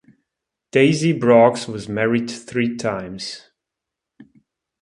Daisy 0.71 1.13
Breaux 1.13 1.51
was 1.67 1.87
married 1.87 2.27
three 2.27 2.75
times. 2.75 3.51